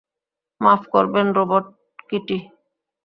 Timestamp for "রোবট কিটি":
1.37-2.37